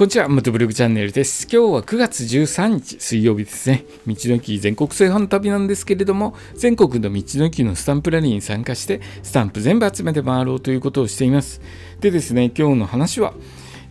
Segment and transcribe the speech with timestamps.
[0.00, 1.42] こんにちは、元ブログチャンネルです。
[1.42, 3.84] 今日は9月13日水曜日ですね。
[4.06, 11.60] 道の駅全国制覇の旅なんですけれども、全国の道の駅のスタンプラリーに参加して、スタンプ全部集めて回ろうということをしています。
[12.00, 13.34] でですね、今日の話は、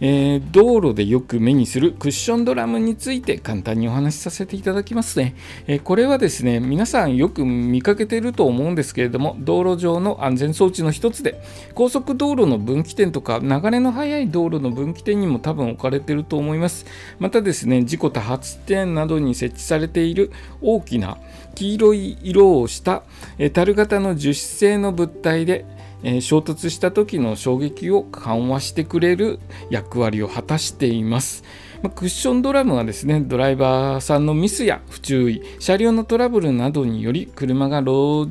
[0.01, 5.35] えー、道路でよく目にするクッションドラムについて簡単にお話しさせていただきますね、
[5.67, 11.41] えー、これはですね皆さんよく見かけていると思うんですけれども道路上の安全装置の一つで
[11.75, 16.85] 高速道路の分岐点とか流れの速い道路の分岐点にも多分置かれていると思います。
[17.19, 20.31] またですね事故多発点などに設置されている
[20.61, 21.17] 大きな
[21.55, 23.03] 黄色い色をした、
[23.37, 25.65] えー、樽型の樹脂製の物体で
[26.03, 29.39] え衝突した時の衝撃を緩和してくれる
[29.69, 31.43] 役割を果たしています。
[31.81, 38.27] まクッションドラムはですねドライバーさんのミスや不注意車両のトラブルなどにより車が道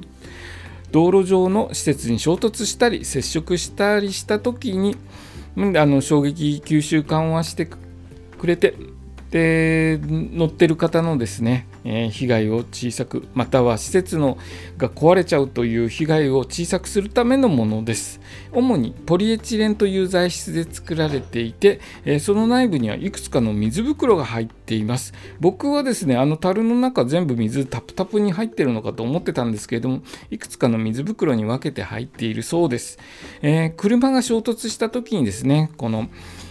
[0.93, 4.97] 路上の施設に衝突したり接触したりした時に
[5.57, 8.75] あの衝撃吸収緩和してくれて
[9.31, 14.39] で乗ってる方のですね、え、被害を小さくまたは施設の
[14.77, 18.21] が壊れちゃうという被害を小さくするためのものです。
[18.53, 25.13] 主にポリエチレンという材質で作られていて、え、その内部にはいくつかの水袋が入っています。
[25.41, 32.99] 僕はですねあの樽の中全部水タプタプに入ってるのかと思ってたんですけれどもいくつかの水袋に分けて入っているそうです、
[33.43, 36.09] えー、車が衝突した時にですねこの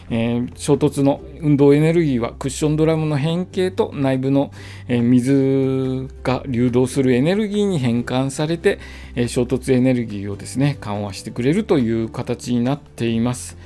[0.09, 4.51] えー、衝突の運動エネルギーはクッションドラムの変形と内部の、
[4.87, 8.79] えー、水が流動するエネルギーに変換されて、
[9.15, 13.57] えー、衝突エネルギーをですね緩和してくれるという形になっています。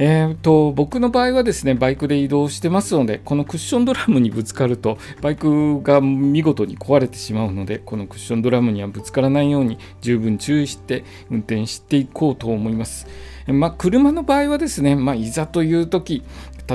[0.00, 13.06] えーと、僕の場合はですねバイクで移動してますのでこのクッションドラムにぶつかるとバイクが見事に壊れてしまうのでこのクッションドラムにはぶつからないように十分注意して運転していこうと思います。
[13.48, 16.22] まあ、車の場合はですね、まあ、いざという時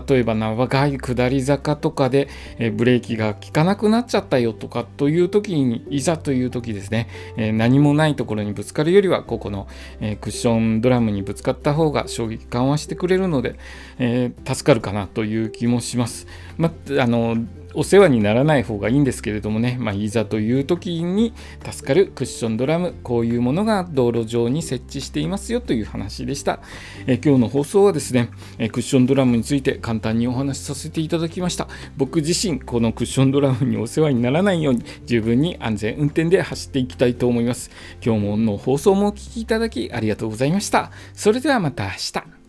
[0.08, 7.08] 例えば長い下り坂とかで、えブレーキが効かなくなっちゃったよとかという時にいざという時ですね、
[7.38, 9.68] え何もないところにぶつかるよりはここの、
[10.02, 13.56] えクッションドラムにぶつかった方が衝撃緩和してくれるので、
[14.00, 16.28] え助かるかなという気もします。
[16.58, 17.38] まあの
[17.76, 26.60] お世話にならない方がいいんですけれどもね、まあ、いざという時に助かるクッションドラムこういうものが道路上に設置していますよという話でした、
[27.08, 28.30] え今日の放送はですね、
[28.60, 31.68] えクッションドラムについて簡単にお話しさせていただきました。
[31.98, 37.72] 僕自身このクッションドラムにお世話にならないように十分に安全運転で走っていきたいと思います。
[38.06, 40.92] 今日もの放送もお聴きいただきありがとうございました。
[41.14, 42.43] それではまた明日。